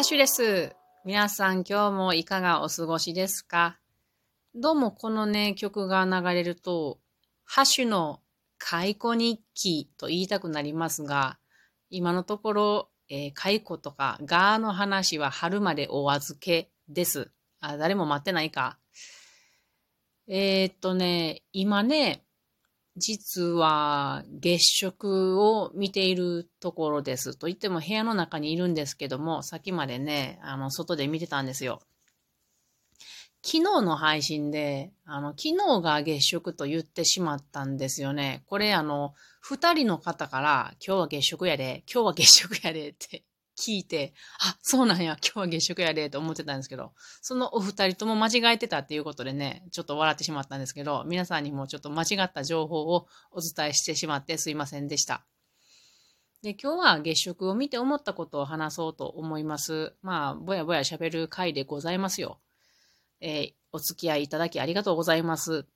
[0.00, 0.74] ハッシュです。
[1.04, 3.78] 皆さん今日もいかがお過ごしですか？
[4.54, 6.98] どうもこのね、曲が流れると、
[7.44, 8.22] ハッシュの
[8.56, 11.36] 解雇日記と言いたくなりますが、
[11.90, 17.30] 今のところ、えー、解雇とかガーの話は春までお預けです。
[17.60, 18.78] あ、誰も待ってないか。
[20.26, 22.24] えー、っとね、今ね、
[23.00, 27.34] 実は月食を見ているところです。
[27.36, 31.80] と言っても部屋の中にいるんですけども、さっきまでね、あの、外で見てたんですよ。
[33.42, 38.44] 昨日の配信で、あの、昨日が月食と言ってしまったんですよね。
[38.46, 43.24] これあの、二人の方から、今日は月食やで、今日は月食やでって
[43.60, 55.26] 聞いて、あ、そうなんや、今日は月食やで、と思ってたんですけど、そのお二人とも間違えてたっていうことでね、ちょっと笑ってしまったんですけど、皆さんにもちょっと間違った情報をお伝えしてしまってすいませんでした。
[56.42, 59.92] で、今日は月食を見て思ったことを話そうと思います。
[60.00, 62.40] まあ、ぼやぼや喋る回でございますよ。
[63.20, 65.66] えー、お付き合いいただきありがとうございます。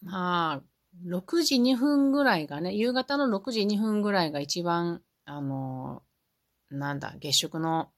[0.00, 0.62] まあ、
[1.06, 6.02] 6時2分ぐらいがね、夕方の6時2分ぐらいが一番あの、
[6.70, 7.90] なんだ、月食の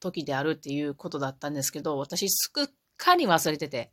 [0.00, 3.92] 時であるっていうことだったんですけど、私すっかり忘れてて。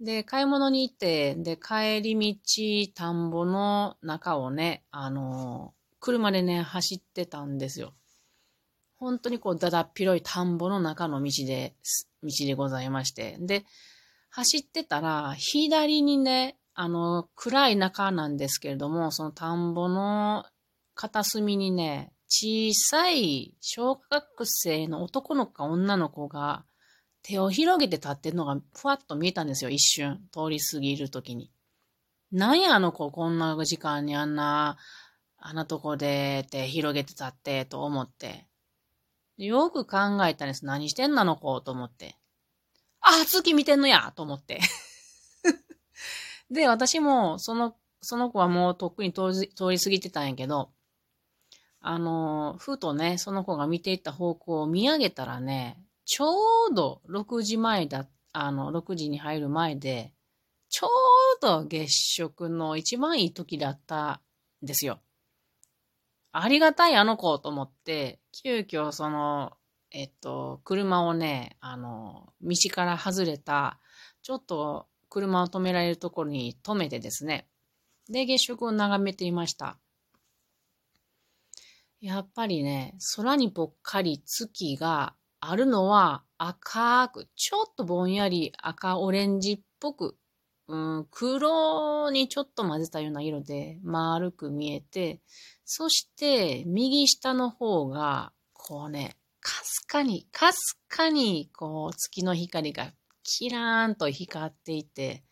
[0.00, 7.94] で、買い物に行って、で、帰り道、田んぼの中をね、あの、車でね、走ってたんですよ。
[8.96, 11.74] 本当にこう、だだっ広い田んぼの中の道で、
[12.22, 13.36] 道でございまして。
[13.40, 13.64] で、
[14.30, 20.44] 走ってたら、左にね、あの、暗い中なんですけれども、その田んぼの
[20.94, 26.64] 片隅にね、小さい小学生の男の子か女の子が
[27.22, 30.18] 手を広げて立ってるのがふわっと見えたんですよ、一瞬。
[30.32, 31.52] 通り過ぎるときに。
[32.32, 34.78] なんやあの子、こんな時間にあんな、
[35.36, 38.46] あんなとこで手広げて立って、と思って。
[39.36, 40.64] よく考えたんです。
[40.64, 42.16] 何してんなの子、と思って。
[43.02, 44.58] あ、月見てんのやと思って。
[46.50, 49.32] で、私も、その、その子はもうとっくに通
[49.70, 50.72] り過ぎてたんやけど、
[51.82, 60.12] あの、ふとね、その子が見ていった方向を見上げたらね、ちょうど6時前だ、あの、6時に入る前で、
[60.68, 64.22] ちょうど月食の一番いい時だった
[64.62, 65.00] んですよ。
[66.30, 69.52] ありがたいあの子と思って、急遽その、
[69.90, 73.80] えっと、車をね、あの、道から外れた、
[74.22, 77.48] ちょっと車を止められるところに止めてですね、
[78.08, 79.78] で、月食を眺めていました。
[82.02, 90.16] やっぱりね、空にぽっかり月があるのは赤く、ちょっとぼんやり赤オレンジっぽく、
[90.66, 95.20] うん、黒にちょっと混ぜたような色で丸く見えて、
[95.64, 102.90] そして右下の方が、こうね、かすかに、かすかに、こう月の光が
[103.22, 105.22] キラーンと光っていて、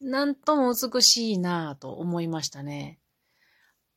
[0.00, 3.00] なんとも美しいなぁと思いましたね。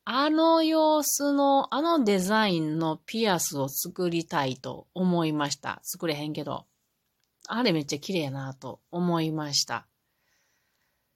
[0.08, 5.80] あの様子の、あのデザインのピアスを作りたいと思いました。
[5.82, 6.66] 作れへんけど。
[7.48, 9.88] あれめっちゃ綺麗やなと思いました。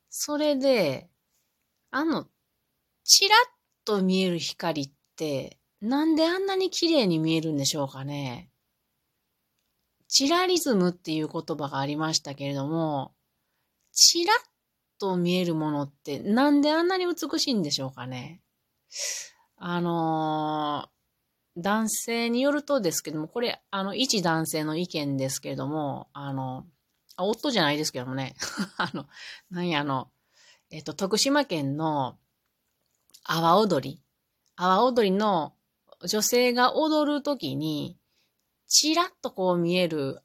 [0.09, 1.07] それで、
[1.91, 2.27] あの、
[3.03, 3.39] チラッ
[3.85, 8.49] と見える光って、なんであんなに綺麗に見えるんでしょうかね。
[10.07, 13.13] チラリズムっていう言葉がありましたけれども、
[13.91, 14.37] チラッ
[14.99, 18.41] と見えるものってなんであんなに美しいんでしょうかね。
[19.57, 26.65] あのー、男性によるとですけども、これ、あの、一男性の意見ですけれども、あの、
[27.17, 28.35] あ夫じゃないですけどもね、
[28.77, 29.07] あの、
[29.51, 30.09] なんや、あの、
[30.71, 32.17] えっと、徳島県の
[33.23, 34.01] 阿波踊り、
[34.55, 35.53] 阿波踊りの
[36.05, 37.97] 女性が踊るときに、
[38.67, 40.21] ちらっとこう見える、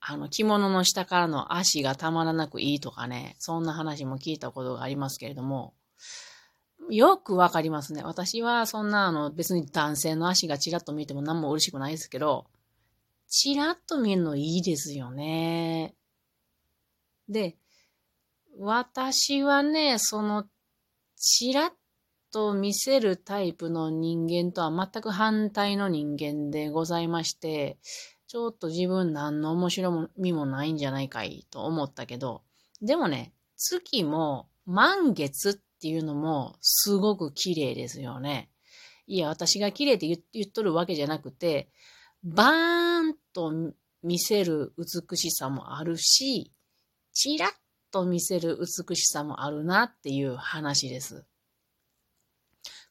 [0.00, 5.74] あの、着物の下からの足がたまらなくいいとかね、そんな話も聞いたことがありますけれども、
[6.90, 8.02] よくわかりますね。
[8.02, 12.46] 私はそんなあの別に男性の足がチラッと見えても何も嬉しくないですけど、
[13.28, 15.94] チラッと見るのいいですよね。
[17.28, 17.56] で、
[18.58, 20.44] 私はね、その、
[21.16, 21.72] チラッ
[22.32, 27.78] と見せるタイプの人間とは全く反対の人間でございまして、
[28.28, 32.42] ちょっと自分何の面白みもないんじゃないかいと思ったけど、
[32.80, 38.50] でもね、月も満月っっていうのもすごく綺麗ですよね。
[39.06, 41.68] いや、私が綺麗って言っとるわけじゃなくて、
[42.24, 43.52] バーンと
[44.02, 46.52] 見せる美しさもあるし、
[47.12, 47.50] チラッ
[47.92, 51.24] と見せる美しさもあるなっていう話です。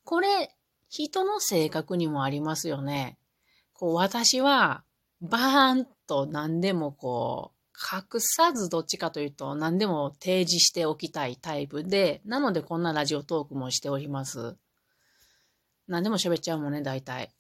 [0.03, 0.55] これ、
[0.89, 3.17] 人の性格にもありますよね。
[3.73, 4.83] こう私は
[5.21, 7.54] バーンと何でもこう、
[7.91, 14.55] 隠さずどっちかというと何でも提示しておきたいタイプで、なのでこんなラジオトークもしております。
[15.87, 17.31] 何でも喋っちゃうもんね、大体。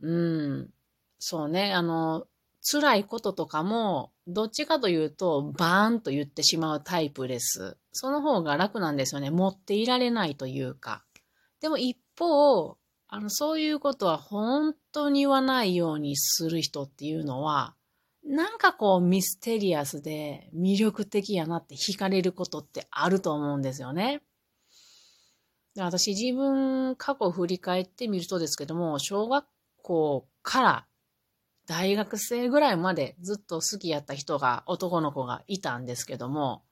[0.00, 0.70] うん。
[1.18, 2.26] そうね、あの、
[2.70, 7.76] 辛いこととかも、どっちかというと、バーンと言ってしまうタイプです。
[7.92, 9.30] その方が楽なんですよね。
[9.30, 11.04] 持っていられないというか。
[11.60, 12.76] でも一方、
[13.08, 17.74] あの、そういうことは本当に言わないようにする人っていうのは、
[18.24, 24.22] なんかこうミステリアスで魅力的やなって惹かれることってあると思うんですよね。
[25.76, 29.46] 私自分過去振り返ってみるとですけども、小学
[29.82, 30.86] 校から
[31.66, 36.62] 大学生ぐらいまでずっと好きやった人が、男の子がいたんですけども、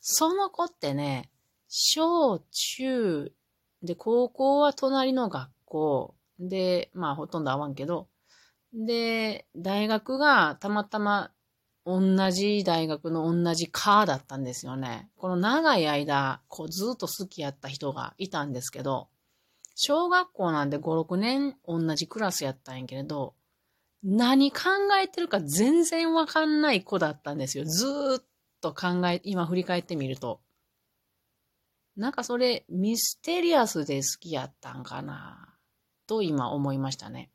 [0.00, 1.30] その子ってね、
[1.68, 3.32] 小中
[3.82, 8.08] で高校は隣の学校で、まあほとんど会わんけど、
[8.76, 11.32] で、大学がたまたま
[11.86, 15.08] 同じ大学の同じ科だったんですよね。
[15.16, 19.08] この長い間、こうずっと好きやった人がいたんですけど、
[19.74, 23.34] 小学校なんで5、6年同じクラスやったんやけれど、
[24.02, 24.60] 何考
[25.02, 27.64] えてるか全然わかんない子だったんですよ。
[27.64, 28.24] ずーっ
[28.60, 30.40] と考え、今振り返ってみると。
[31.96, 35.54] なんかそれミステリアスで好きやったんかな
[36.06, 37.30] と今思いましたね。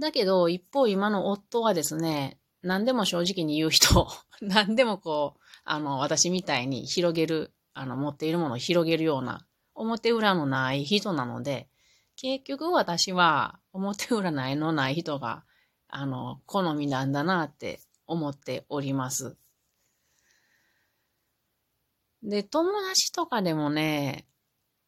[0.00, 4.08] だけど、一方今の夫はですね、何でも正直に言う人、
[4.40, 11.68] 何でもこう、あの、私みたいに広げる、あの、持っているものを広げるような、表裏のない人なので、
[12.16, 15.44] 結局私は表裏ないのない人が、
[15.88, 19.36] あの、好みなんだなって思っております。
[22.22, 24.26] で、友達とかでもね、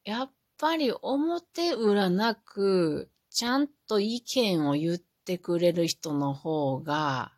[0.05, 7.33] やっぱり表裏なく、ちゃんと意見を言ってくれる人の方が、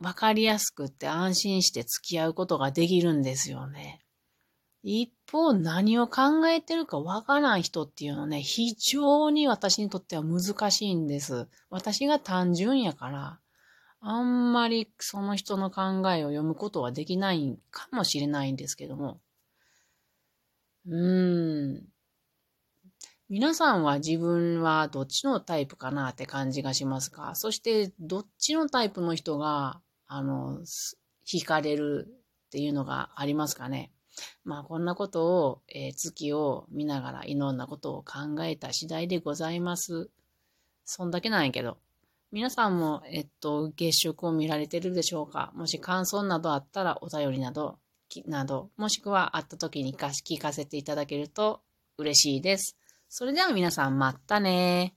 [0.00, 4.00] わかりやすくって安心して付き合うことができるんですよね。
[4.82, 11.48] 一方、何を考えてるかわからん人っていうのね、非常に私にとっては難しいんです。
[11.68, 13.40] 私が単純やから、
[14.00, 15.82] あんまりその人の考
[16.12, 19.20] えを読むことはできないかもしれないんですけども。
[20.86, 21.84] うーん。
[23.32, 27.36] 皆さんは自分はどっちのタイプかなって感じがしますか？
[27.36, 30.58] そしてどっちのタイプの人が、あの、
[31.24, 33.92] 惹かれるっていうのがありますかね？
[34.42, 40.10] まあこんなことを、えー、月を見ながらいろんなことを考えた次第でございます。
[40.84, 41.78] そんだけなんやけど。
[42.32, 45.52] 皆さんも、えっと、月食を見られてるでしょうか？
[45.54, 47.78] もし感想などあったらお便りなど、
[48.26, 51.60] など、もしくは会った時に聞かせていただけると
[51.96, 52.76] 嬉しいです。
[53.12, 54.94] それでは皆さんまたね